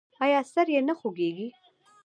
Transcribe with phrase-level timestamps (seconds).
[0.23, 1.47] ایا سر یې نه خوږیږي؟